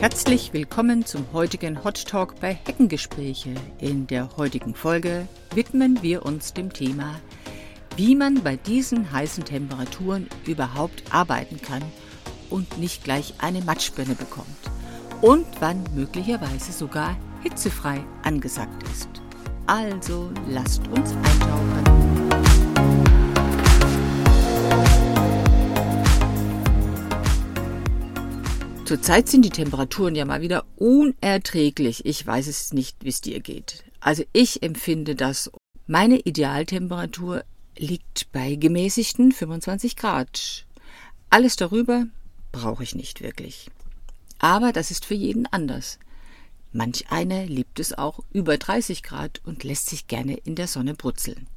Herzlich 0.00 0.52
willkommen 0.52 1.06
zum 1.06 1.24
heutigen 1.32 1.82
Hot 1.82 2.06
Talk 2.06 2.38
bei 2.38 2.52
Heckengespräche. 2.52 3.54
In 3.80 4.06
der 4.06 4.36
heutigen 4.36 4.74
Folge 4.74 5.26
widmen 5.54 6.02
wir 6.02 6.26
uns 6.26 6.52
dem 6.52 6.70
Thema, 6.70 7.18
wie 7.96 8.14
man 8.14 8.42
bei 8.42 8.56
diesen 8.56 9.10
heißen 9.10 9.44
Temperaturen 9.44 10.28
überhaupt 10.46 11.02
arbeiten 11.10 11.60
kann 11.62 11.82
und 12.50 12.78
nicht 12.78 13.04
gleich 13.04 13.34
eine 13.38 13.62
Matschbirne 13.62 14.14
bekommt 14.14 14.46
und 15.22 15.46
wann 15.60 15.82
möglicherweise 15.94 16.72
sogar 16.72 17.16
hitzefrei 17.42 18.04
angesagt 18.22 18.82
ist. 18.92 19.08
Also 19.66 20.30
lasst 20.46 20.86
uns 20.88 21.12
eintauchen. 21.12 22.45
Zurzeit 28.86 29.28
sind 29.28 29.44
die 29.44 29.50
Temperaturen 29.50 30.14
ja 30.14 30.24
mal 30.24 30.42
wieder 30.42 30.64
unerträglich. 30.76 32.06
Ich 32.06 32.24
weiß 32.24 32.46
es 32.46 32.72
nicht, 32.72 32.96
wie 33.02 33.08
es 33.08 33.20
dir 33.20 33.40
geht. 33.40 33.82
Also 33.98 34.22
ich 34.32 34.62
empfinde 34.62 35.16
das. 35.16 35.50
Meine 35.88 36.20
Idealtemperatur 36.20 37.42
liegt 37.76 38.30
bei 38.30 38.54
gemäßigten 38.54 39.32
25 39.32 39.96
Grad. 39.96 40.66
Alles 41.30 41.56
darüber 41.56 42.06
brauche 42.52 42.84
ich 42.84 42.94
nicht 42.94 43.22
wirklich. 43.22 43.72
Aber 44.38 44.72
das 44.72 44.92
ist 44.92 45.04
für 45.04 45.14
jeden 45.14 45.46
anders. 45.46 45.98
Manch 46.72 47.10
einer 47.10 47.44
liebt 47.44 47.80
es 47.80 47.92
auch 47.92 48.20
über 48.32 48.56
30 48.56 49.02
Grad 49.02 49.40
und 49.44 49.64
lässt 49.64 49.90
sich 49.90 50.06
gerne 50.06 50.34
in 50.36 50.54
der 50.54 50.68
Sonne 50.68 50.94
brutzeln. 50.94 51.48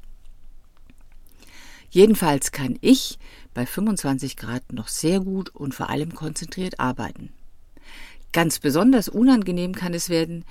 Jedenfalls 1.90 2.50
kann 2.50 2.76
ich 2.80 3.20
bei 3.54 3.66
25 3.66 4.36
Grad 4.36 4.72
noch 4.72 4.88
sehr 4.88 5.20
gut 5.20 5.48
und 5.50 5.74
vor 5.74 5.90
allem 5.90 6.14
konzentriert 6.14 6.78
arbeiten. 6.80 7.32
Ganz 8.32 8.58
besonders 8.60 9.08
unangenehm 9.08 9.74
kann 9.74 9.94
es 9.94 10.08
werden, 10.08 10.44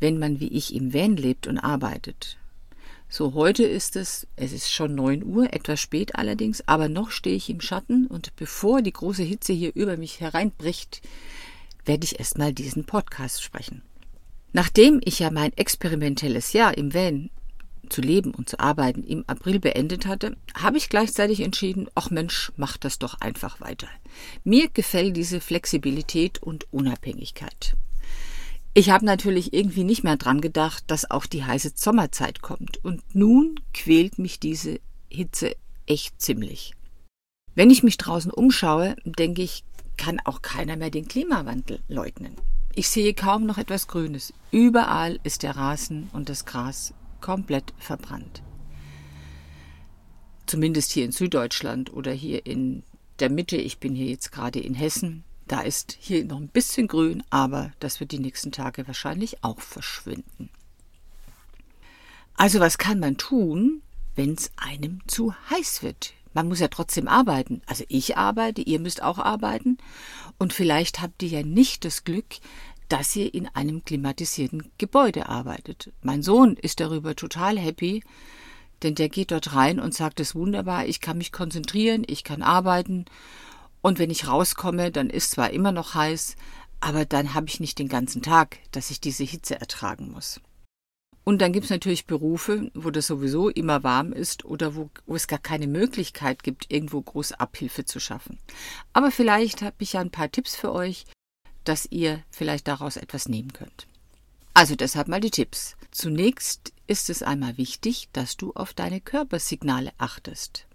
wenn 0.00 0.18
man 0.18 0.40
wie 0.40 0.48
ich 0.48 0.74
im 0.74 0.94
Van 0.94 1.16
lebt 1.16 1.46
und 1.46 1.58
arbeitet. 1.58 2.36
So 3.08 3.34
heute 3.34 3.64
ist 3.64 3.96
es, 3.96 4.26
es 4.36 4.52
ist 4.52 4.72
schon 4.72 4.94
9 4.94 5.24
Uhr, 5.24 5.52
etwas 5.52 5.80
spät 5.80 6.16
allerdings, 6.16 6.66
aber 6.66 6.88
noch 6.88 7.10
stehe 7.10 7.36
ich 7.36 7.50
im 7.50 7.60
Schatten 7.60 8.06
und 8.06 8.34
bevor 8.36 8.82
die 8.82 8.92
große 8.92 9.22
Hitze 9.22 9.52
hier 9.52 9.74
über 9.74 9.96
mich 9.96 10.20
hereinbricht, 10.20 11.02
werde 11.84 12.04
ich 12.04 12.18
erstmal 12.18 12.52
diesen 12.52 12.84
Podcast 12.84 13.42
sprechen. 13.42 13.82
Nachdem 14.52 15.00
ich 15.04 15.18
ja 15.18 15.30
mein 15.30 15.52
experimentelles 15.56 16.52
Jahr 16.52 16.76
im 16.78 16.94
Van 16.94 17.30
zu 17.88 18.00
leben 18.00 18.34
und 18.34 18.48
zu 18.48 18.60
arbeiten 18.60 19.02
im 19.02 19.24
April 19.26 19.60
beendet 19.60 20.06
hatte, 20.06 20.36
habe 20.54 20.78
ich 20.78 20.88
gleichzeitig 20.88 21.40
entschieden, 21.40 21.88
ach 21.94 22.10
Mensch, 22.10 22.52
mach 22.56 22.76
das 22.76 22.98
doch 22.98 23.20
einfach 23.20 23.60
weiter. 23.60 23.88
Mir 24.44 24.68
gefällt 24.68 25.16
diese 25.16 25.40
Flexibilität 25.40 26.42
und 26.42 26.72
Unabhängigkeit. 26.72 27.76
Ich 28.76 28.90
habe 28.90 29.04
natürlich 29.04 29.52
irgendwie 29.52 29.84
nicht 29.84 30.02
mehr 30.02 30.16
dran 30.16 30.40
gedacht, 30.40 30.84
dass 30.88 31.08
auch 31.08 31.26
die 31.26 31.44
heiße 31.44 31.72
Sommerzeit 31.76 32.42
kommt. 32.42 32.84
Und 32.84 33.02
nun 33.14 33.60
quält 33.72 34.18
mich 34.18 34.40
diese 34.40 34.80
Hitze 35.08 35.54
echt 35.86 36.20
ziemlich. 36.20 36.72
Wenn 37.54 37.70
ich 37.70 37.84
mich 37.84 37.98
draußen 37.98 38.32
umschaue, 38.32 38.96
denke 39.04 39.42
ich, 39.42 39.62
kann 39.96 40.18
auch 40.24 40.42
keiner 40.42 40.76
mehr 40.76 40.90
den 40.90 41.06
Klimawandel 41.06 41.80
leugnen. 41.86 42.34
Ich 42.74 42.88
sehe 42.88 43.14
kaum 43.14 43.46
noch 43.46 43.58
etwas 43.58 43.86
Grünes. 43.86 44.32
Überall 44.50 45.20
ist 45.22 45.44
der 45.44 45.54
Rasen 45.54 46.10
und 46.12 46.28
das 46.28 46.44
Gras 46.44 46.92
komplett 47.24 47.72
verbrannt. 47.78 48.42
Zumindest 50.44 50.92
hier 50.92 51.06
in 51.06 51.12
Süddeutschland 51.12 51.90
oder 51.90 52.12
hier 52.12 52.44
in 52.44 52.82
der 53.18 53.30
Mitte. 53.30 53.56
Ich 53.56 53.78
bin 53.78 53.94
hier 53.94 54.08
jetzt 54.08 54.30
gerade 54.30 54.60
in 54.60 54.74
Hessen. 54.74 55.24
Da 55.48 55.62
ist 55.62 55.96
hier 55.98 56.26
noch 56.26 56.36
ein 56.36 56.48
bisschen 56.48 56.86
grün, 56.86 57.22
aber 57.30 57.72
das 57.80 57.98
wird 57.98 58.12
die 58.12 58.18
nächsten 58.18 58.52
Tage 58.52 58.86
wahrscheinlich 58.86 59.42
auch 59.42 59.60
verschwinden. 59.60 60.50
Also 62.36 62.60
was 62.60 62.76
kann 62.76 63.00
man 63.00 63.16
tun, 63.16 63.80
wenn 64.16 64.34
es 64.34 64.50
einem 64.56 65.00
zu 65.06 65.34
heiß 65.48 65.82
wird? 65.82 66.12
Man 66.34 66.48
muss 66.48 66.60
ja 66.60 66.68
trotzdem 66.68 67.08
arbeiten. 67.08 67.62
Also 67.64 67.84
ich 67.88 68.18
arbeite, 68.18 68.60
ihr 68.60 68.80
müsst 68.80 69.02
auch 69.02 69.18
arbeiten. 69.18 69.78
Und 70.36 70.52
vielleicht 70.52 71.00
habt 71.00 71.22
ihr 71.22 71.28
ja 71.30 71.42
nicht 71.42 71.86
das 71.86 72.04
Glück, 72.04 72.36
dass 72.88 73.14
ihr 73.16 73.32
in 73.32 73.48
einem 73.48 73.84
klimatisierten 73.84 74.70
Gebäude 74.78 75.28
arbeitet. 75.28 75.92
Mein 76.02 76.22
Sohn 76.22 76.56
ist 76.56 76.80
darüber 76.80 77.16
total 77.16 77.58
happy, 77.58 78.02
denn 78.82 78.94
der 78.94 79.08
geht 79.08 79.30
dort 79.30 79.54
rein 79.54 79.80
und 79.80 79.94
sagt 79.94 80.20
es 80.20 80.34
wunderbar, 80.34 80.86
ich 80.86 81.00
kann 81.00 81.18
mich 81.18 81.32
konzentrieren, 81.32 82.04
ich 82.06 82.24
kann 82.24 82.42
arbeiten 82.42 83.06
und 83.80 83.98
wenn 83.98 84.10
ich 84.10 84.28
rauskomme, 84.28 84.90
dann 84.90 85.10
ist 85.10 85.32
zwar 85.32 85.50
immer 85.50 85.72
noch 85.72 85.94
heiß, 85.94 86.36
aber 86.80 87.04
dann 87.04 87.34
habe 87.34 87.46
ich 87.48 87.60
nicht 87.60 87.78
den 87.78 87.88
ganzen 87.88 88.22
Tag, 88.22 88.58
dass 88.72 88.90
ich 88.90 89.00
diese 89.00 89.24
Hitze 89.24 89.60
ertragen 89.60 90.10
muss. 90.10 90.40
Und 91.24 91.40
dann 91.40 91.54
gibt 91.54 91.64
es 91.64 91.70
natürlich 91.70 92.06
Berufe, 92.06 92.70
wo 92.74 92.90
das 92.90 93.06
sowieso 93.06 93.48
immer 93.48 93.82
warm 93.82 94.12
ist 94.12 94.44
oder 94.44 94.76
wo, 94.76 94.90
wo, 95.06 95.16
es 95.16 95.26
gar 95.26 95.38
keine 95.38 95.66
Möglichkeit 95.66 96.42
gibt, 96.42 96.70
irgendwo 96.70 97.00
groß 97.00 97.32
Abhilfe 97.32 97.86
zu 97.86 97.98
schaffen. 97.98 98.38
Aber 98.92 99.10
vielleicht 99.10 99.62
habe 99.62 99.76
ich 99.78 99.94
ja 99.94 100.00
ein 100.00 100.10
paar 100.10 100.30
Tipps 100.30 100.54
für 100.54 100.72
euch, 100.72 101.06
dass 101.64 101.86
ihr 101.90 102.22
vielleicht 102.30 102.68
daraus 102.68 102.96
etwas 102.96 103.28
nehmen 103.28 103.52
könnt. 103.52 103.86
Also 104.54 104.76
deshalb 104.76 105.08
mal 105.08 105.20
die 105.20 105.30
Tipps. 105.30 105.76
Zunächst 105.90 106.72
ist 106.86 107.10
es 107.10 107.22
einmal 107.22 107.58
wichtig, 107.58 108.08
dass 108.12 108.36
du 108.36 108.52
auf 108.54 108.72
deine 108.72 109.00
Körpersignale 109.00 109.92
achtest. 109.98 110.66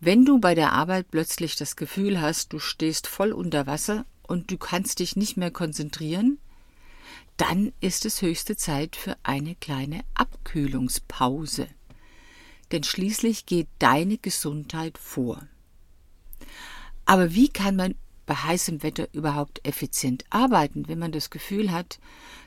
Wenn 0.00 0.24
du 0.26 0.38
bei 0.38 0.54
der 0.54 0.72
Arbeit 0.72 1.10
plötzlich 1.10 1.56
das 1.56 1.76
Gefühl 1.76 2.20
hast, 2.20 2.52
du 2.52 2.58
stehst 2.58 3.06
voll 3.06 3.32
unter 3.32 3.66
Wasser 3.66 4.04
und 4.22 4.50
du 4.50 4.58
kannst 4.58 4.98
dich 4.98 5.16
nicht 5.16 5.38
mehr 5.38 5.50
konzentrieren, 5.50 6.38
dann 7.36 7.72
ist 7.80 8.04
es 8.04 8.22
höchste 8.22 8.56
Zeit 8.56 8.96
für 8.96 9.16
eine 9.22 9.54
kleine 9.54 10.02
Abkühlungspause. 10.14 11.68
Denn 12.72 12.82
schließlich 12.82 13.46
geht 13.46 13.68
deine 13.78 14.18
Gesundheit 14.18 14.98
vor. 14.98 15.46
Aber 17.04 17.34
wie 17.34 17.48
kann 17.48 17.76
man 17.76 17.94
bei 18.26 18.34
heißem 18.34 18.82
Wetter 18.82 19.08
überhaupt 19.12 19.66
effizient 19.66 20.24
arbeiten, 20.30 20.88
wenn 20.88 20.98
man 20.98 21.12
das 21.12 21.30
Gefühl 21.30 21.72
hat, 21.72 21.98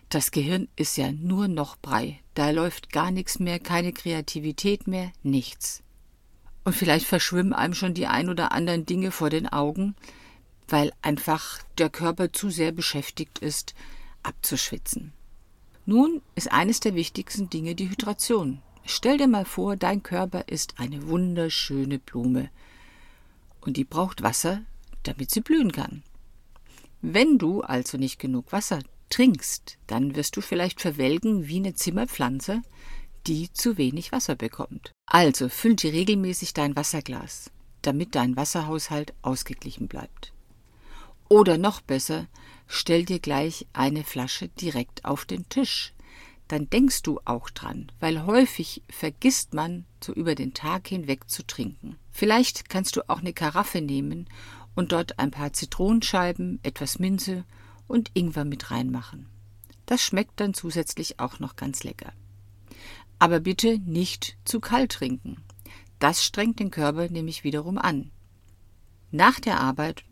das 0.10 0.32
Gehirn 0.32 0.68
ist 0.76 0.98
ja 0.98 1.12
nur 1.12 1.48
noch 1.48 1.78
Brei, 1.78 2.20
da 2.34 2.50
läuft 2.50 2.92
gar 2.92 3.12
nichts 3.12 3.40
mehr, 3.40 3.60
keine 3.60 3.94
Kreativität 3.94 4.88
mehr, 4.88 5.12
nichts. 5.24 5.84
Und 6.64 6.76
vielleicht 6.76 7.06
verschwimmen 7.06 7.54
einem 7.54 7.74
schon 7.74 7.94
die 7.94 8.08
ein 8.08 8.30
oder 8.30 8.52
anderen 8.52 8.86
Dinge 8.86 9.12
vor 9.12 9.30
den 9.30 9.48
Augen, 9.48 9.96
weil 10.68 10.92
einfach 11.02 11.60
der 11.78 11.90
Körper 11.90 12.32
zu 12.34 12.50
sehr 12.50 12.72
beschäftigt 12.72 13.40
ist, 13.40 13.74
abzuschwitzen. 14.24 15.14
Nun 15.86 16.22
ist 16.36 16.52
eines 16.52 16.80
der 16.80 16.94
wichtigsten 16.94 17.50
Dinge 17.50 17.74
die 17.74 17.90
Hydration. 17.90 18.62
Stell 18.86 19.18
dir 19.18 19.28
mal 19.28 19.46
vor, 19.46 19.76
dein 19.76 20.04
Körper 20.04 20.48
ist 20.48 20.80
eine 20.80 21.08
wunderschöne 21.08 22.00
Blume. 22.00 22.50
Und 23.62 23.78
die 23.78 23.84
braucht 23.84 24.22
Wasser, 24.22 24.62
damit 25.04 25.32
sie 25.32 25.42
blühen 25.42 25.72
kann. 25.72 26.04
Wenn 27.02 27.38
du 27.38 27.62
also 27.62 27.98
nicht 27.98 28.20
genug 28.20 28.52
Wasser 28.52 28.80
trinkst, 29.10 29.78
dann 29.88 30.16
wirst 30.16 30.36
du 30.36 30.42
vielleicht 30.42 30.82
verwelken 30.82 31.48
wie 31.48 31.58
eine 31.58 31.74
Zimmerpflanze, 31.74 32.62
die 33.28 33.52
zu 33.54 33.78
wenig 33.78 34.12
Wasser 34.12 34.36
bekommt. 34.36 34.92
Also 35.06 35.50
füll 35.50 35.76
dir 35.76 35.94
regelmäßig 35.94 36.54
dein 36.54 36.76
Wasserglas, 36.76 37.52
damit 37.82 38.16
dein 38.16 38.36
Wasserhaushalt 38.36 39.14
ausgeglichen 39.22 39.88
bleibt. 39.88 40.34
Oder 41.30 41.58
noch 41.58 41.82
besser, 41.82 42.28
stell 42.68 43.06
dir 43.06 43.20
gleich 43.20 43.68
eine 43.74 44.04
Flasche 44.04 44.48
direkt 44.48 45.06
auf 45.06 45.26
den 45.26 45.48
Tisch. 45.48 45.94
Dann 46.48 46.70
denkst 46.70 47.04
du 47.04 47.20
auch 47.26 47.52
dran, 47.52 47.92
weil 48.00 48.26
häufig 48.26 48.82
vergisst 48.90 49.54
man, 49.54 49.86
so 50.04 50.14
über 50.14 50.34
den 50.34 50.56
Tag 50.56 50.88
hinweg 50.88 51.30
zu 51.30 51.46
trinken. 51.46 51.98
Vielleicht 52.12 52.70
kannst 52.70 52.96
du 52.96 53.08
auch 53.08 53.20
eine 53.20 53.34
Karaffe 53.34 53.82
nehmen 53.82 54.28
und 54.80 54.94
dort 54.94 55.20
ein 55.20 55.30
paar 55.30 55.52
Zitronenscheiben, 55.52 56.62
etwas 56.64 57.00
Minze 57.00 57.44
und 57.86 58.12
Ingwer 58.14 58.46
mit 58.46 58.72
reinmachen. 58.72 59.28
Das 59.86 60.02
schmeckt 60.02 60.40
dann 60.40 60.54
zusätzlich 60.54 61.20
auch 61.20 61.40
noch 61.40 61.58
ganz 61.58 61.84
lecker. 61.84 62.14
Aber 63.20 63.42
bitte 63.42 63.78
nicht 63.80 64.38
zu 64.46 64.62
kalt 64.62 64.94
trinken. 64.94 65.44
Das 66.00 66.24
strengt 66.24 66.62
den 66.62 66.72
Körper 66.72 67.10
nämlich 67.10 67.44
wiederum 67.44 67.78
an. 67.78 68.10
Nach 69.12 69.42
der 69.42 69.60
Arbeit 69.60 70.06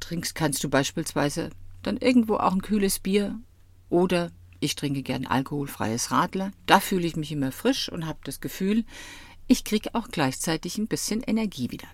trinkst 0.00 0.34
kannst 0.34 0.62
du 0.62 0.68
beispielsweise 0.68 1.48
dann 1.80 1.96
irgendwo 1.96 2.34
auch 2.34 2.52
ein 2.52 2.60
kühles 2.60 2.98
Bier 2.98 3.40
oder 3.88 4.32
ich 4.60 4.74
trinke 4.74 5.02
gern 5.02 5.24
alkoholfreies 5.24 6.10
Radler. 6.10 6.52
Da 6.66 6.78
fühle 6.78 7.06
ich 7.06 7.16
mich 7.16 7.32
immer 7.32 7.52
frisch 7.52 7.90
und 7.90 8.06
habe 8.06 8.18
das 8.24 8.42
Gefühl, 8.42 8.84
ich 9.46 9.64
kriege 9.64 9.94
auch 9.94 10.08
gleichzeitig 10.08 10.76
ein 10.76 10.88
bisschen 10.88 11.22
Energie 11.22 11.70
wieder. 11.70 11.88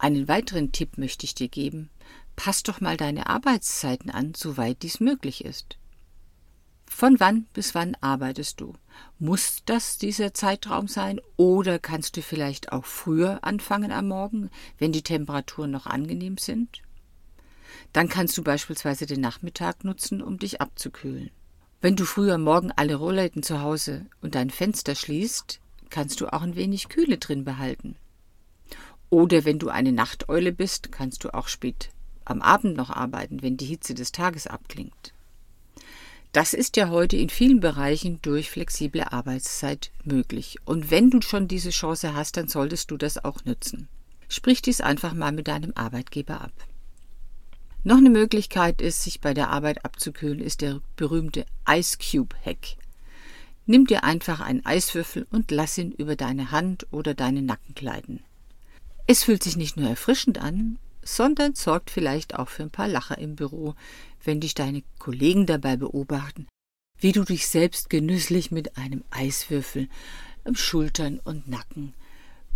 Einen 0.00 0.28
weiteren 0.28 0.72
Tipp 0.72 0.96
möchte 0.96 1.26
ich 1.26 1.34
dir 1.34 1.48
geben. 1.48 1.90
Pass 2.34 2.62
doch 2.62 2.80
mal 2.80 2.96
deine 2.96 3.26
Arbeitszeiten 3.26 4.10
an, 4.10 4.32
soweit 4.34 4.82
dies 4.82 4.98
möglich 4.98 5.44
ist. 5.44 5.76
Von 6.86 7.20
wann 7.20 7.44
bis 7.52 7.74
wann 7.74 7.94
arbeitest 8.00 8.62
du? 8.62 8.72
Muss 9.18 9.58
das 9.66 9.98
dieser 9.98 10.32
Zeitraum 10.32 10.88
sein 10.88 11.20
oder 11.36 11.78
kannst 11.78 12.16
du 12.16 12.22
vielleicht 12.22 12.72
auch 12.72 12.86
früher 12.86 13.44
anfangen 13.44 13.92
am 13.92 14.08
Morgen, 14.08 14.48
wenn 14.78 14.90
die 14.90 15.02
Temperaturen 15.02 15.70
noch 15.70 15.84
angenehm 15.84 16.38
sind? 16.38 16.80
Dann 17.92 18.08
kannst 18.08 18.38
du 18.38 18.42
beispielsweise 18.42 19.04
den 19.04 19.20
Nachmittag 19.20 19.84
nutzen, 19.84 20.22
um 20.22 20.38
dich 20.38 20.62
abzukühlen. 20.62 21.30
Wenn 21.82 21.96
du 21.96 22.06
früher 22.06 22.38
morgen 22.38 22.72
alle 22.72 22.94
Rollläden 22.94 23.42
zu 23.42 23.60
Hause 23.60 24.06
und 24.22 24.34
dein 24.34 24.48
Fenster 24.48 24.94
schließt, 24.94 25.60
kannst 25.90 26.22
du 26.22 26.32
auch 26.32 26.40
ein 26.40 26.56
wenig 26.56 26.88
Kühle 26.88 27.18
drin 27.18 27.44
behalten. 27.44 27.96
Oder 29.10 29.44
wenn 29.44 29.58
du 29.58 29.68
eine 29.68 29.92
Nachteule 29.92 30.52
bist, 30.52 30.92
kannst 30.92 31.24
du 31.24 31.34
auch 31.34 31.48
spät 31.48 31.90
am 32.24 32.42
Abend 32.42 32.76
noch 32.76 32.90
arbeiten, 32.90 33.42
wenn 33.42 33.56
die 33.56 33.66
Hitze 33.66 33.92
des 33.92 34.12
Tages 34.12 34.46
abklingt. 34.46 35.12
Das 36.32 36.54
ist 36.54 36.76
ja 36.76 36.90
heute 36.90 37.16
in 37.16 37.28
vielen 37.28 37.58
Bereichen 37.58 38.20
durch 38.22 38.50
flexible 38.50 39.02
Arbeitszeit 39.02 39.90
möglich. 40.04 40.58
Und 40.64 40.92
wenn 40.92 41.10
du 41.10 41.20
schon 41.22 41.48
diese 41.48 41.70
Chance 41.70 42.14
hast, 42.14 42.36
dann 42.36 42.46
solltest 42.46 42.92
du 42.92 42.96
das 42.96 43.24
auch 43.24 43.44
nutzen. 43.44 43.88
Sprich 44.28 44.62
dies 44.62 44.80
einfach 44.80 45.12
mal 45.12 45.32
mit 45.32 45.48
deinem 45.48 45.72
Arbeitgeber 45.74 46.40
ab. 46.40 46.52
Noch 47.82 47.96
eine 47.96 48.10
Möglichkeit 48.10 48.80
ist, 48.80 49.02
sich 49.02 49.20
bei 49.20 49.34
der 49.34 49.50
Arbeit 49.50 49.84
abzukühlen, 49.84 50.38
ist 50.38 50.60
der 50.60 50.80
berühmte 50.94 51.46
Ice 51.68 51.98
Cube 51.98 52.36
Hack. 52.44 52.76
Nimm 53.66 53.86
dir 53.86 54.04
einfach 54.04 54.40
einen 54.40 54.64
Eiswürfel 54.64 55.26
und 55.32 55.50
lass 55.50 55.78
ihn 55.78 55.90
über 55.90 56.14
deine 56.14 56.52
Hand 56.52 56.86
oder 56.92 57.14
deinen 57.14 57.46
Nacken 57.46 57.74
gleiten. 57.74 58.22
Es 59.12 59.24
fühlt 59.24 59.42
sich 59.42 59.56
nicht 59.56 59.76
nur 59.76 59.88
erfrischend 59.88 60.38
an, 60.38 60.78
sondern 61.02 61.56
sorgt 61.56 61.90
vielleicht 61.90 62.36
auch 62.36 62.48
für 62.48 62.62
ein 62.62 62.70
paar 62.70 62.86
Lacher 62.86 63.18
im 63.18 63.34
Büro, 63.34 63.74
wenn 64.22 64.38
dich 64.38 64.54
deine 64.54 64.84
Kollegen 65.00 65.46
dabei 65.46 65.76
beobachten, 65.76 66.46
wie 66.96 67.10
du 67.10 67.24
dich 67.24 67.48
selbst 67.48 67.90
genüsslich 67.90 68.52
mit 68.52 68.76
einem 68.76 69.02
Eiswürfel 69.10 69.88
am 70.44 70.54
Schultern 70.54 71.18
und 71.18 71.48
Nacken 71.48 71.92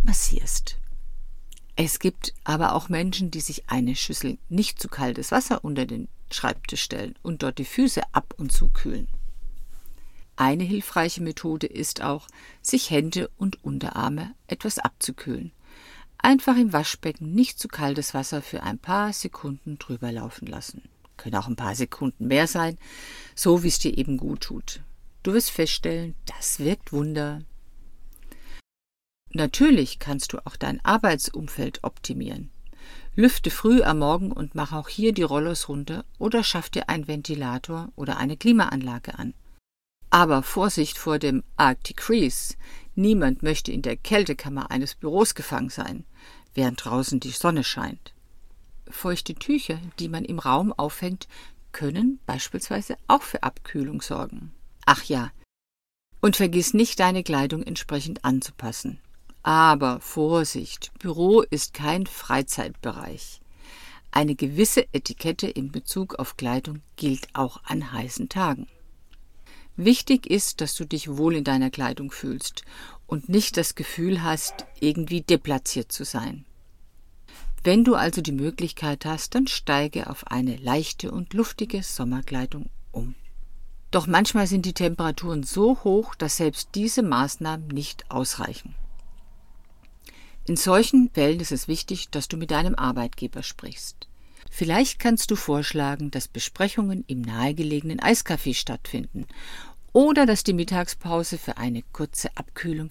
massierst. 0.01 0.77
Es 1.75 1.99
gibt 1.99 2.33
aber 2.45 2.73
auch 2.73 2.87
Menschen, 2.87 3.31
die 3.31 3.41
sich 3.41 3.69
eine 3.69 3.97
Schüssel 3.97 4.37
nicht 4.47 4.81
zu 4.81 4.87
kaltes 4.87 5.33
Wasser 5.33 5.61
unter 5.61 5.85
den 5.85 6.07
Schreibtisch 6.31 6.83
stellen 6.83 7.15
und 7.21 7.43
dort 7.43 7.57
die 7.57 7.65
Füße 7.65 8.01
ab 8.13 8.33
und 8.37 8.53
zu 8.53 8.69
kühlen. 8.69 9.09
Eine 10.37 10.63
hilfreiche 10.63 11.21
Methode 11.21 11.67
ist 11.67 12.01
auch, 12.01 12.29
sich 12.61 12.91
Hände 12.91 13.29
und 13.35 13.61
Unterarme 13.65 14.33
etwas 14.47 14.79
abzukühlen. 14.79 15.51
Einfach 16.17 16.57
im 16.57 16.73
Waschbecken 16.73 17.33
nicht 17.33 17.59
zu 17.59 17.67
kaltes 17.67 18.13
Wasser 18.13 18.41
für 18.41 18.63
ein 18.63 18.79
paar 18.79 19.13
Sekunden 19.13 19.77
drüber 19.77 20.11
laufen 20.11 20.47
lassen. 20.47 20.83
Können 21.17 21.35
auch 21.35 21.47
ein 21.47 21.55
paar 21.55 21.75
Sekunden 21.75 22.27
mehr 22.27 22.47
sein, 22.47 22.77
so 23.35 23.63
wie 23.63 23.67
es 23.67 23.79
dir 23.79 23.97
eben 23.97 24.17
gut 24.17 24.41
tut. 24.41 24.81
Du 25.23 25.33
wirst 25.33 25.51
feststellen, 25.51 26.15
das 26.25 26.59
wirkt 26.59 26.91
Wunder. 26.91 27.41
Natürlich 29.31 29.99
kannst 29.99 30.33
du 30.33 30.45
auch 30.45 30.55
dein 30.55 30.83
Arbeitsumfeld 30.85 31.83
optimieren. 31.83 32.51
Lüfte 33.15 33.49
früh 33.49 33.81
am 33.81 33.99
Morgen 33.99 34.31
und 34.31 34.55
mach 34.55 34.71
auch 34.71 34.89
hier 34.89 35.13
die 35.13 35.23
Rollos 35.23 35.69
runter 35.69 36.05
oder 36.19 36.43
schaff 36.43 36.69
dir 36.69 36.89
einen 36.89 37.07
Ventilator 37.07 37.89
oder 37.95 38.17
eine 38.17 38.37
Klimaanlage 38.37 39.17
an. 39.17 39.33
Aber 40.09 40.43
Vorsicht 40.43 40.97
vor 40.97 41.17
dem 41.17 41.43
Arctic 41.57 42.01
Freeze. 42.01 42.55
Niemand 42.95 43.43
möchte 43.43 43.71
in 43.71 43.81
der 43.81 43.97
Kältekammer 43.97 44.71
eines 44.71 44.95
Büros 44.95 45.35
gefangen 45.35 45.69
sein, 45.69 46.05
während 46.53 46.83
draußen 46.83 47.19
die 47.19 47.31
Sonne 47.31 47.63
scheint. 47.63 48.13
Feuchte 48.89 49.35
Tücher, 49.35 49.79
die 49.99 50.07
man 50.07 50.25
im 50.25 50.39
Raum 50.39 50.73
aufhängt, 50.73 51.27
können 51.71 52.19
beispielsweise 52.25 52.95
auch 53.07 53.21
für 53.21 53.43
Abkühlung 53.43 54.01
sorgen. 54.01 54.53
Ach 54.85 55.03
ja, 55.03 55.31
und 56.25 56.37
vergiss 56.37 56.73
nicht, 56.73 56.99
deine 56.99 57.21
Kleidung 57.21 57.61
entsprechend 57.61 58.25
anzupassen. 58.25 58.99
Aber 59.43 59.99
Vorsicht, 59.99 60.91
Büro 60.97 61.41
ist 61.41 61.75
kein 61.75 62.07
Freizeitbereich. 62.07 63.41
Eine 64.09 64.33
gewisse 64.33 64.91
Etikette 64.91 65.47
in 65.47 65.71
Bezug 65.71 66.15
auf 66.15 66.35
Kleidung 66.35 66.81
gilt 66.95 67.27
auch 67.33 67.61
an 67.63 67.91
heißen 67.91 68.27
Tagen. 68.27 68.65
Wichtig 69.77 70.27
ist, 70.27 70.61
dass 70.61 70.75
du 70.75 70.85
dich 70.85 71.17
wohl 71.17 71.35
in 71.35 71.43
deiner 71.43 71.69
Kleidung 71.69 72.11
fühlst 72.11 72.63
und 73.07 73.27
nicht 73.29 73.57
das 73.57 73.75
Gefühl 73.75 74.23
hast, 74.23 74.65
irgendwie 74.79 75.21
deplatziert 75.21 75.91
zu 75.91 76.05
sein. 76.05 76.45
Wenn 77.63 77.83
du 77.83 77.95
also 77.95 78.21
die 78.21 78.31
Möglichkeit 78.31 79.05
hast, 79.05 79.35
dann 79.35 79.47
steige 79.47 80.09
auf 80.09 80.27
eine 80.27 80.55
leichte 80.55 81.11
und 81.11 81.33
luftige 81.33 81.83
Sommerkleidung 81.83 82.69
um. 82.91 83.15
Doch 83.91 84.07
manchmal 84.07 84.47
sind 84.47 84.65
die 84.65 84.73
Temperaturen 84.73 85.43
so 85.43 85.83
hoch, 85.83 86.15
dass 86.15 86.37
selbst 86.37 86.69
diese 86.75 87.01
Maßnahmen 87.01 87.67
nicht 87.67 88.09
ausreichen. 88.11 88.75
In 90.45 90.57
solchen 90.57 91.09
Fällen 91.09 91.39
ist 91.39 91.51
es 91.51 91.67
wichtig, 91.67 92.09
dass 92.09 92.27
du 92.27 92.37
mit 92.37 92.51
deinem 92.51 92.75
Arbeitgeber 92.75 93.41
sprichst. 93.41 94.07
Vielleicht 94.57 94.99
kannst 94.99 95.31
du 95.31 95.35
vorschlagen, 95.35 96.11
dass 96.11 96.29
Besprechungen 96.29 97.03
im 97.07 97.19
nahegelegenen 97.19 97.99
Eiscafé 97.99 98.53
stattfinden 98.53 99.27
oder 99.91 100.25
dass 100.25 100.45
die 100.45 100.53
Mittagspause 100.53 101.37
für 101.37 101.57
eine 101.57 101.83
kurze 101.91 102.29
Abkühlung 102.37 102.89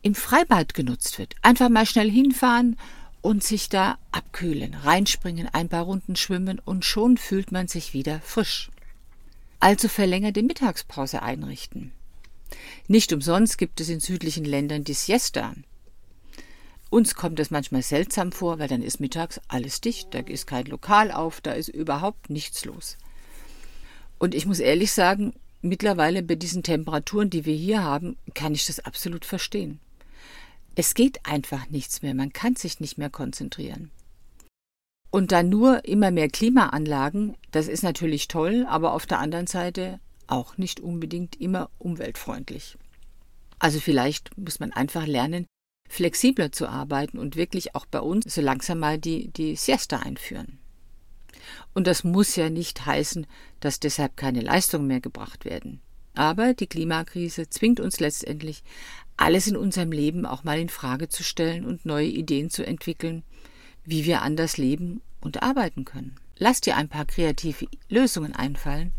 im 0.00 0.14
Freibad 0.14 0.72
genutzt 0.72 1.18
wird. 1.18 1.34
Einfach 1.42 1.68
mal 1.68 1.84
schnell 1.84 2.10
hinfahren 2.10 2.78
und 3.20 3.44
sich 3.44 3.68
da 3.68 3.98
abkühlen, 4.10 4.72
reinspringen, 4.72 5.50
ein 5.52 5.68
paar 5.68 5.82
Runden 5.82 6.16
schwimmen 6.16 6.58
und 6.64 6.86
schon 6.86 7.18
fühlt 7.18 7.52
man 7.52 7.68
sich 7.68 7.92
wieder 7.92 8.22
frisch. 8.22 8.70
Also 9.60 9.88
verlängerte 9.88 10.42
Mittagspause 10.42 11.20
einrichten. 11.20 11.92
Nicht 12.88 13.12
umsonst 13.12 13.58
gibt 13.58 13.82
es 13.82 13.90
in 13.90 14.00
südlichen 14.00 14.46
Ländern 14.46 14.84
die 14.84 14.94
Siesta. 14.94 15.52
Uns 16.92 17.14
kommt 17.14 17.38
das 17.38 17.50
manchmal 17.50 17.80
seltsam 17.80 18.32
vor, 18.32 18.58
weil 18.58 18.68
dann 18.68 18.82
ist 18.82 19.00
mittags 19.00 19.40
alles 19.48 19.80
dicht, 19.80 20.12
da 20.12 20.18
ist 20.18 20.46
kein 20.46 20.66
Lokal 20.66 21.10
auf, 21.10 21.40
da 21.40 21.52
ist 21.52 21.68
überhaupt 21.68 22.28
nichts 22.28 22.66
los. 22.66 22.98
Und 24.18 24.34
ich 24.34 24.44
muss 24.44 24.60
ehrlich 24.60 24.92
sagen, 24.92 25.32
mittlerweile 25.62 26.22
bei 26.22 26.34
diesen 26.34 26.62
Temperaturen, 26.62 27.30
die 27.30 27.46
wir 27.46 27.54
hier 27.54 27.82
haben, 27.82 28.18
kann 28.34 28.52
ich 28.52 28.66
das 28.66 28.78
absolut 28.80 29.24
verstehen. 29.24 29.80
Es 30.74 30.92
geht 30.92 31.24
einfach 31.24 31.70
nichts 31.70 32.02
mehr, 32.02 32.12
man 32.12 32.34
kann 32.34 32.56
sich 32.56 32.78
nicht 32.78 32.98
mehr 32.98 33.08
konzentrieren. 33.08 33.90
Und 35.10 35.32
dann 35.32 35.48
nur 35.48 35.86
immer 35.86 36.10
mehr 36.10 36.28
Klimaanlagen, 36.28 37.38
das 37.52 37.68
ist 37.68 37.82
natürlich 37.82 38.28
toll, 38.28 38.66
aber 38.68 38.92
auf 38.92 39.06
der 39.06 39.18
anderen 39.18 39.46
Seite 39.46 39.98
auch 40.26 40.58
nicht 40.58 40.78
unbedingt 40.78 41.40
immer 41.40 41.70
umweltfreundlich. 41.78 42.76
Also 43.58 43.80
vielleicht 43.80 44.36
muss 44.36 44.60
man 44.60 44.72
einfach 44.74 45.06
lernen, 45.06 45.46
flexibler 45.92 46.50
zu 46.52 46.68
arbeiten 46.68 47.18
und 47.18 47.36
wirklich 47.36 47.74
auch 47.74 47.84
bei 47.84 48.00
uns 48.00 48.34
so 48.34 48.40
langsam 48.40 48.78
mal 48.78 48.98
die, 48.98 49.28
die 49.28 49.56
Siesta 49.56 49.98
einführen. 49.98 50.58
Und 51.74 51.86
das 51.86 52.02
muss 52.02 52.34
ja 52.34 52.48
nicht 52.48 52.86
heißen, 52.86 53.26
dass 53.60 53.78
deshalb 53.78 54.16
keine 54.16 54.40
Leistungen 54.40 54.86
mehr 54.86 55.00
gebracht 55.00 55.44
werden. 55.44 55.82
Aber 56.14 56.54
die 56.54 56.66
Klimakrise 56.66 57.50
zwingt 57.50 57.78
uns 57.78 58.00
letztendlich, 58.00 58.62
alles 59.18 59.46
in 59.46 59.56
unserem 59.56 59.92
Leben 59.92 60.24
auch 60.24 60.44
mal 60.44 60.58
in 60.58 60.70
Frage 60.70 61.10
zu 61.10 61.22
stellen 61.22 61.66
und 61.66 61.84
neue 61.84 62.08
Ideen 62.08 62.48
zu 62.48 62.66
entwickeln, 62.66 63.22
wie 63.84 64.06
wir 64.06 64.22
anders 64.22 64.56
leben 64.56 65.02
und 65.20 65.42
arbeiten 65.42 65.84
können. 65.84 66.16
Lass 66.38 66.62
dir 66.62 66.76
ein 66.78 66.88
paar 66.88 67.04
kreative 67.04 67.66
Lösungen 67.90 68.34
einfallen, 68.34 68.92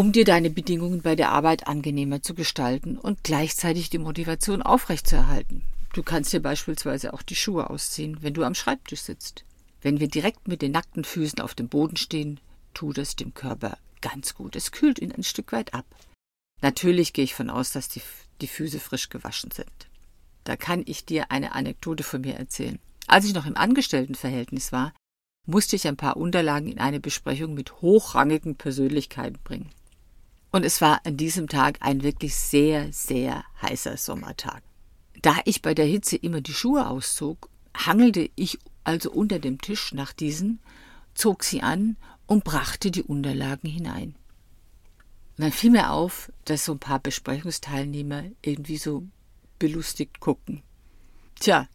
um 0.00 0.12
dir 0.12 0.24
deine 0.24 0.48
Bedingungen 0.48 1.02
bei 1.02 1.14
der 1.14 1.30
Arbeit 1.30 1.66
angenehmer 1.66 2.22
zu 2.22 2.32
gestalten 2.32 2.96
und 2.96 3.22
gleichzeitig 3.22 3.90
die 3.90 3.98
Motivation 3.98 4.62
aufrechtzuerhalten. 4.62 5.60
Du 5.92 6.02
kannst 6.02 6.32
dir 6.32 6.40
beispielsweise 6.40 7.12
auch 7.12 7.20
die 7.20 7.36
Schuhe 7.36 7.68
ausziehen, 7.68 8.16
wenn 8.22 8.32
du 8.32 8.42
am 8.42 8.54
Schreibtisch 8.54 9.02
sitzt. 9.02 9.44
Wenn 9.82 10.00
wir 10.00 10.08
direkt 10.08 10.48
mit 10.48 10.62
den 10.62 10.72
nackten 10.72 11.04
Füßen 11.04 11.38
auf 11.40 11.54
dem 11.54 11.68
Boden 11.68 11.96
stehen, 11.96 12.40
tut 12.72 12.96
es 12.96 13.14
dem 13.14 13.34
Körper 13.34 13.76
ganz 14.00 14.34
gut. 14.34 14.56
Es 14.56 14.72
kühlt 14.72 14.98
ihn 14.98 15.12
ein 15.12 15.22
Stück 15.22 15.52
weit 15.52 15.74
ab. 15.74 15.84
Natürlich 16.62 17.12
gehe 17.12 17.24
ich 17.24 17.34
von 17.34 17.50
aus, 17.50 17.70
dass 17.70 17.90
die, 17.90 18.00
die 18.40 18.48
Füße 18.48 18.80
frisch 18.80 19.10
gewaschen 19.10 19.50
sind. 19.50 19.90
Da 20.44 20.56
kann 20.56 20.82
ich 20.86 21.04
dir 21.04 21.30
eine 21.30 21.52
Anekdote 21.52 22.04
von 22.04 22.22
mir 22.22 22.36
erzählen. 22.36 22.78
Als 23.06 23.26
ich 23.26 23.34
noch 23.34 23.44
im 23.44 23.58
Angestelltenverhältnis 23.58 24.72
war, 24.72 24.94
musste 25.44 25.76
ich 25.76 25.86
ein 25.86 25.98
paar 25.98 26.16
Unterlagen 26.16 26.72
in 26.72 26.78
eine 26.78 27.00
Besprechung 27.00 27.52
mit 27.52 27.82
hochrangigen 27.82 28.56
Persönlichkeiten 28.56 29.38
bringen. 29.44 29.68
Und 30.52 30.64
es 30.64 30.80
war 30.80 31.00
an 31.04 31.16
diesem 31.16 31.48
Tag 31.48 31.78
ein 31.80 32.02
wirklich 32.02 32.34
sehr, 32.34 32.92
sehr 32.92 33.44
heißer 33.62 33.96
Sommertag. 33.96 34.62
Da 35.22 35.36
ich 35.44 35.62
bei 35.62 35.74
der 35.74 35.84
Hitze 35.84 36.16
immer 36.16 36.40
die 36.40 36.54
Schuhe 36.54 36.88
auszog, 36.88 37.48
hangelte 37.76 38.30
ich 38.34 38.58
also 38.84 39.10
unter 39.12 39.38
dem 39.38 39.60
Tisch 39.60 39.92
nach 39.92 40.12
diesen, 40.12 40.60
zog 41.14 41.44
sie 41.44 41.62
an 41.62 41.96
und 42.26 42.44
brachte 42.44 42.90
die 42.90 43.02
Unterlagen 43.02 43.68
hinein. 43.68 44.14
Und 45.36 45.44
dann 45.44 45.52
fiel 45.52 45.70
mir 45.70 45.90
auf, 45.90 46.32
dass 46.44 46.64
so 46.64 46.72
ein 46.72 46.78
paar 46.78 46.98
Besprechungsteilnehmer 46.98 48.24
irgendwie 48.42 48.78
so 48.78 49.04
belustigt 49.58 50.20
guckten. 50.20 50.62
Tja, 51.38 51.68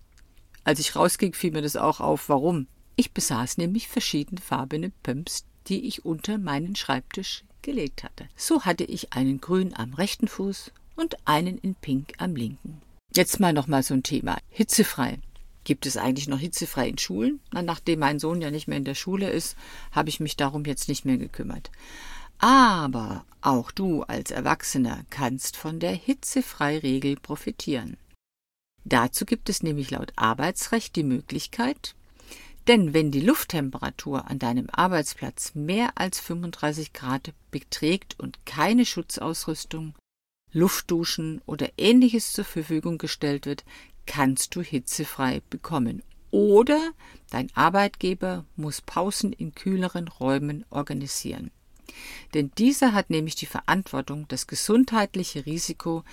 als 0.63 0.79
ich 0.79 0.95
rausging, 0.95 1.33
fiel 1.33 1.51
mir 1.51 1.61
das 1.61 1.75
auch 1.75 1.99
auf. 1.99 2.29
Warum? 2.29 2.67
Ich 2.95 3.11
besaß 3.11 3.57
nämlich 3.57 3.87
verschiedenfarbene 3.87 4.91
Pumps, 5.03 5.45
die 5.67 5.85
ich 5.85 6.05
unter 6.05 6.37
meinen 6.37 6.75
Schreibtisch 6.75 7.43
gelegt 7.65 8.03
hatte. 8.03 8.29
So 8.37 8.63
hatte 8.63 8.85
ich 8.85 9.11
einen 9.11 9.41
grün 9.41 9.73
am 9.75 9.93
rechten 9.93 10.29
Fuß 10.29 10.71
und 10.95 11.17
einen 11.25 11.57
in 11.57 11.75
pink 11.75 12.13
am 12.17 12.37
linken. 12.37 12.81
Jetzt 13.13 13.41
mal 13.41 13.51
noch 13.51 13.67
mal 13.67 13.83
so 13.83 13.93
ein 13.93 14.03
Thema. 14.03 14.37
Hitzefrei. 14.49 15.19
Gibt 15.65 15.85
es 15.85 15.97
eigentlich 15.97 16.27
noch 16.27 16.39
hitzefrei 16.39 16.87
in 16.87 16.97
Schulen? 16.97 17.39
Na, 17.51 17.61
nachdem 17.61 17.99
mein 17.99 18.19
Sohn 18.19 18.41
ja 18.41 18.51
nicht 18.51 18.67
mehr 18.67 18.77
in 18.77 18.85
der 18.85 18.95
Schule 18.95 19.29
ist, 19.29 19.57
habe 19.91 20.09
ich 20.09 20.19
mich 20.19 20.37
darum 20.37 20.63
jetzt 20.63 20.87
nicht 20.87 21.05
mehr 21.05 21.17
gekümmert. 21.17 21.71
Aber 22.37 23.25
auch 23.41 23.71
du 23.71 24.03
als 24.03 24.31
Erwachsener 24.31 25.05
kannst 25.09 25.57
von 25.57 25.79
der 25.79 25.93
Hitzefreiregel 25.93 27.15
profitieren. 27.15 27.97
Dazu 28.83 29.25
gibt 29.25 29.49
es 29.49 29.63
nämlich 29.63 29.89
laut 29.89 30.13
Arbeitsrecht 30.15 30.95
die 30.95 31.03
Möglichkeit, 31.03 31.95
denn 32.67 32.93
wenn 32.93 33.11
die 33.11 33.21
Lufttemperatur 33.21 34.29
an 34.29 34.39
deinem 34.39 34.69
Arbeitsplatz 34.71 35.53
mehr 35.53 35.91
als 35.95 36.19
35 36.19 36.93
Grad 36.93 37.33
beträgt 37.51 38.19
und 38.19 38.45
keine 38.45 38.85
Schutzausrüstung, 38.85 39.93
Luftduschen 40.51 41.41
oder 41.45 41.69
ähnliches 41.77 42.33
zur 42.33 42.45
Verfügung 42.45 42.97
gestellt 42.97 43.45
wird, 43.45 43.63
kannst 44.07 44.55
du 44.55 44.61
hitzefrei 44.61 45.41
bekommen. 45.49 46.01
Oder 46.31 46.91
dein 47.29 47.49
Arbeitgeber 47.55 48.45
muss 48.55 48.81
Pausen 48.81 49.31
in 49.31 49.53
kühleren 49.53 50.07
Räumen 50.07 50.65
organisieren. 50.69 51.51
Denn 52.33 52.51
dieser 52.57 52.93
hat 52.93 53.09
nämlich 53.09 53.35
die 53.35 53.45
Verantwortung, 53.45 54.27
das 54.27 54.47
gesundheitliche 54.47 55.45
Risiko 55.45 56.03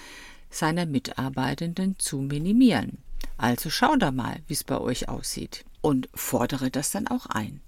seiner 0.50 0.84
Mitarbeitenden 0.84 1.98
zu 1.98 2.18
minimieren. 2.18 2.98
Also 3.38 3.70
schau 3.70 3.96
da 3.96 4.10
mal, 4.10 4.42
wie 4.46 4.52
es 4.52 4.64
bei 4.64 4.78
euch 4.78 5.08
aussieht 5.08 5.64
und 5.82 6.08
fordere 6.14 6.70
das 6.70 6.90
dann 6.90 7.06
auch 7.06 7.26
ein. 7.26 7.60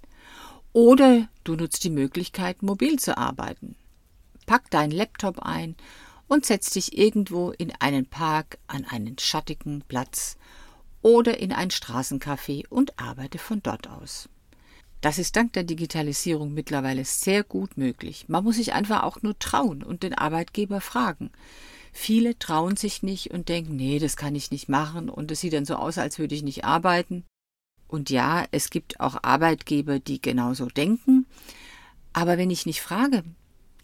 Oder 0.73 1.28
du 1.44 1.54
nutzt 1.54 1.85
die 1.85 1.90
Möglichkeit, 1.90 2.62
mobil 2.62 2.99
zu 2.99 3.18
arbeiten. 3.18 3.76
Pack 4.47 4.71
deinen 4.71 4.90
Laptop 4.90 5.40
ein 5.40 5.76
und 6.26 6.47
setz 6.47 6.71
dich 6.71 6.97
irgendwo 6.97 7.50
in 7.50 7.73
einen 7.80 8.06
Park 8.06 8.59
an 8.66 8.85
einen 8.85 9.18
schattigen 9.18 9.83
Platz 9.87 10.37
oder 11.02 11.38
in 11.38 11.52
ein 11.52 11.68
Straßencafé 11.68 12.66
und 12.68 12.99
arbeite 12.99 13.38
von 13.38 13.62
dort 13.62 13.88
aus. 13.88 14.28
Das 15.00 15.18
ist 15.18 15.37
dank 15.37 15.52
der 15.52 15.64
Digitalisierung 15.64 16.54
mittlerweile 16.54 17.04
sehr 17.04 17.44
gut 17.44 17.76
möglich. 17.76 18.25
Man 18.28 18.42
muss 18.42 18.56
sich 18.56 18.73
einfach 18.73 19.02
auch 19.02 19.21
nur 19.21 19.38
trauen 19.38 19.83
und 19.83 20.02
den 20.02 20.14
Arbeitgeber 20.14 20.80
fragen. 20.80 21.30
Viele 21.92 22.38
trauen 22.38 22.76
sich 22.76 23.02
nicht 23.02 23.30
und 23.30 23.50
denken, 23.50 23.76
nee, 23.76 23.99
das 23.99 24.16
kann 24.16 24.35
ich 24.35 24.50
nicht 24.50 24.68
machen 24.68 25.11
und 25.11 25.30
es 25.30 25.40
sieht 25.40 25.52
dann 25.52 25.66
so 25.66 25.76
aus, 25.76 25.99
als 25.99 26.18
würde 26.18 26.35
ich 26.35 26.42
nicht 26.42 26.64
arbeiten. 26.64 27.25
Und 27.88 28.11
ja, 28.11 28.45
es 28.50 28.71
gibt 28.71 29.00
auch 29.00 29.17
Arbeitgeber, 29.23 29.99
die 29.99 30.21
genauso 30.21 30.67
denken. 30.67 31.26
Aber 32.12 32.38
wenn 32.38 32.50
ich 32.50 32.67
nicht 32.67 32.81
frage, 32.81 33.25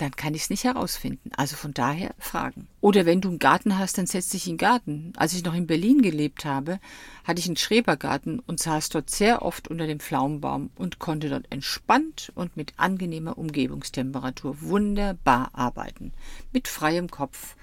dann 0.00 0.16
kann 0.16 0.34
ich 0.34 0.42
es 0.42 0.50
nicht 0.50 0.64
herausfinden. 0.64 1.30
Also 1.36 1.56
von 1.56 1.74
daher 1.74 2.14
fragen. 2.18 2.68
Oder 2.80 3.04
wenn 3.04 3.20
du 3.20 3.28
einen 3.28 3.38
Garten 3.38 3.78
hast, 3.78 3.98
dann 3.98 4.06
setz 4.06 4.30
dich 4.30 4.46
in 4.46 4.54
den 4.54 4.58
Garten. 4.58 5.12
Als 5.16 5.34
ich 5.34 5.44
noch 5.44 5.54
in 5.54 5.66
Berlin 5.66 6.00
gelebt 6.00 6.44
habe, 6.44 6.80
hatte 7.24 7.40
ich 7.40 7.46
einen 7.46 7.56
Schrebergarten 7.56 8.40
und 8.40 8.60
saß 8.60 8.88
dort 8.88 9.10
sehr 9.10 9.42
oft 9.42 9.68
unter 9.68 9.86
dem 9.86 10.00
Pflaumenbaum 10.00 10.70
und 10.76 10.98
konnte 10.98 11.28
dort 11.28 11.46
entspannt 11.50 12.32
und 12.34 12.56
mit 12.56 12.72
angenehmer 12.78 13.36
Umgebungstemperatur 13.36 14.62
wunderbar 14.62 15.50
arbeiten. 15.52 16.12
Mit 16.52 16.66
freiem 16.66 17.10
Kopf. 17.10 17.56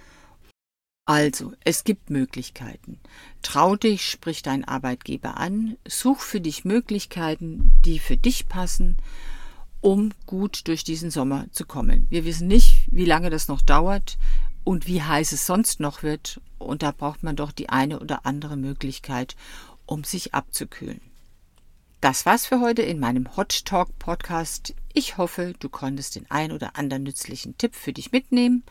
Also, 1.07 1.53
es 1.63 1.83
gibt 1.83 2.11
Möglichkeiten. 2.11 2.99
Trau 3.41 3.75
dich, 3.75 4.05
sprich 4.05 4.43
deinen 4.43 4.65
Arbeitgeber 4.65 5.37
an, 5.37 5.77
such 5.87 6.19
für 6.19 6.41
dich 6.41 6.65
Möglichkeiten, 6.65 7.71
die 7.83 7.97
für 7.97 8.17
dich 8.17 8.47
passen 8.47 8.97
um 9.81 10.11
gut 10.25 10.67
durch 10.67 10.83
diesen 10.83 11.11
Sommer 11.11 11.45
zu 11.51 11.65
kommen. 11.65 12.07
Wir 12.09 12.25
wissen 12.25 12.47
nicht, 12.47 12.87
wie 12.91 13.05
lange 13.05 13.29
das 13.29 13.47
noch 13.47 13.61
dauert 13.61 14.17
und 14.63 14.87
wie 14.87 15.01
heiß 15.01 15.31
es 15.31 15.45
sonst 15.45 15.79
noch 15.79 16.03
wird. 16.03 16.41
Und 16.57 16.83
da 16.83 16.91
braucht 16.91 17.23
man 17.23 17.35
doch 17.35 17.51
die 17.51 17.69
eine 17.69 17.99
oder 17.99 18.25
andere 18.25 18.57
Möglichkeit, 18.57 19.35
um 19.85 20.03
sich 20.03 20.33
abzukühlen. 20.33 21.01
Das 22.01 22.25
war's 22.25 22.45
für 22.45 22.59
heute 22.59 22.81
in 22.81 22.99
meinem 22.99 23.35
Hot 23.37 23.65
Talk 23.65 23.97
Podcast. 23.97 24.75
Ich 24.93 25.17
hoffe, 25.17 25.53
du 25.59 25.69
konntest 25.69 26.15
den 26.15 26.29
ein 26.29 26.51
oder 26.51 26.75
anderen 26.75 27.03
nützlichen 27.03 27.57
Tipp 27.57 27.75
für 27.75 27.93
dich 27.93 28.11
mitnehmen 28.11 28.63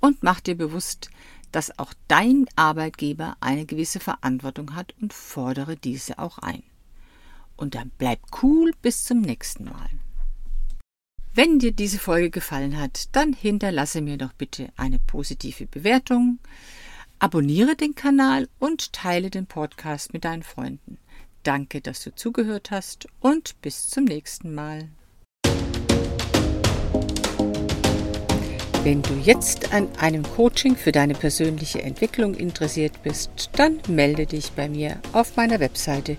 und 0.00 0.22
mach 0.22 0.40
dir 0.40 0.56
bewusst, 0.56 1.10
dass 1.52 1.78
auch 1.78 1.92
dein 2.08 2.46
Arbeitgeber 2.56 3.36
eine 3.40 3.66
gewisse 3.66 4.00
Verantwortung 4.00 4.74
hat 4.74 4.94
und 5.00 5.12
fordere 5.12 5.76
diese 5.76 6.18
auch 6.18 6.38
ein. 6.38 6.62
Und 7.56 7.74
dann 7.74 7.90
bleib 7.98 8.20
cool 8.42 8.72
bis 8.82 9.04
zum 9.04 9.20
nächsten 9.20 9.64
Mal. 9.64 9.90
Wenn 11.32 11.58
dir 11.58 11.72
diese 11.72 11.98
Folge 11.98 12.30
gefallen 12.30 12.76
hat, 12.78 13.08
dann 13.12 13.32
hinterlasse 13.32 14.00
mir 14.00 14.18
doch 14.18 14.32
bitte 14.32 14.72
eine 14.76 14.98
positive 14.98 15.66
Bewertung, 15.66 16.38
abonniere 17.18 17.76
den 17.76 17.94
Kanal 17.94 18.48
und 18.58 18.92
teile 18.92 19.30
den 19.30 19.46
Podcast 19.46 20.12
mit 20.12 20.24
deinen 20.24 20.42
Freunden. 20.42 20.98
Danke, 21.42 21.80
dass 21.80 22.02
du 22.02 22.14
zugehört 22.14 22.70
hast 22.70 23.06
und 23.20 23.60
bis 23.62 23.88
zum 23.88 24.04
nächsten 24.04 24.54
Mal. 24.54 24.90
Wenn 28.82 29.02
du 29.02 29.12
jetzt 29.22 29.74
an 29.74 29.88
einem 29.98 30.22
Coaching 30.22 30.74
für 30.74 30.90
deine 30.90 31.12
persönliche 31.12 31.82
Entwicklung 31.82 32.32
interessiert 32.32 33.02
bist, 33.02 33.50
dann 33.52 33.78
melde 33.88 34.24
dich 34.24 34.52
bei 34.52 34.70
mir 34.70 34.96
auf 35.12 35.36
meiner 35.36 35.60
Webseite 35.60 36.16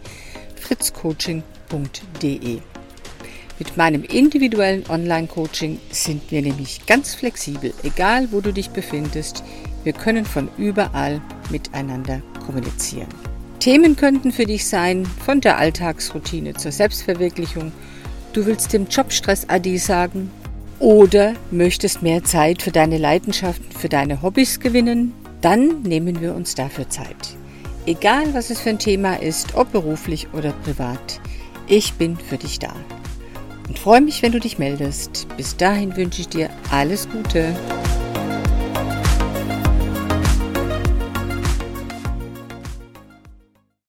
fritzcoaching.de. 0.58 2.60
Mit 3.58 3.78
meinem 3.78 4.04
individuellen 4.04 4.84
Online-Coaching 4.88 5.80
sind 5.90 6.30
wir 6.30 6.44
nämlich 6.44 6.86
ganz 6.86 7.16
flexibel, 7.16 7.74
egal 7.82 8.32
wo 8.32 8.42
du 8.42 8.54
dich 8.54 8.70
befindest. 8.70 9.44
Wir 9.84 9.94
können 9.94 10.26
von 10.26 10.48
überall 10.60 11.20
miteinander 11.50 12.22
kommunizieren. 12.46 13.10
Themen 13.58 13.96
könnten 13.96 14.32
für 14.32 14.46
dich 14.46 14.68
sein, 14.68 15.08
von 15.26 15.42
der 15.42 15.58
Alltagsroutine 15.58 16.54
zur 16.54 16.72
Selbstverwirklichung. 16.72 17.72
Du 18.34 18.46
willst 18.46 18.72
dem 18.72 18.86
Jobstress 18.88 19.50
Adi 19.50 19.80
sagen 19.80 20.30
oder 20.82 21.36
möchtest 21.52 22.02
mehr 22.02 22.24
Zeit 22.24 22.64
für 22.64 22.72
deine 22.72 22.98
Leidenschaften, 22.98 23.72
für 23.72 23.88
deine 23.88 24.22
Hobbys 24.22 24.60
gewinnen? 24.60 25.14
Dann 25.40 25.84
nehmen 25.84 26.20
wir 26.22 26.36
uns 26.36 26.56
dafür 26.56 26.90
Zeit. 26.90 27.38
Egal 27.86 28.34
was 28.34 28.50
es 28.50 28.60
für 28.60 28.72
ein 28.72 28.80
Thema 28.80 29.22
ist, 29.22 29.56
ob 29.56 29.72
beruflich 29.72 30.28
oder 30.34 30.52
privat, 30.52 31.22
ich 31.68 31.94
bin 31.94 32.18
für 32.18 32.38
dich 32.38 32.60
da 32.60 32.74
und 33.68 33.80
freue 33.80 34.02
mich, 34.02 34.22
wenn 34.22 34.32
du 34.32 34.40
dich 34.40 34.60
meldest. 34.60 35.28
Bis 35.38 35.56
dahin 35.56 35.96
wünsche 35.96 36.22
ich 36.22 36.28
dir 36.28 36.50
alles 36.72 37.08
Gute. 37.10 37.56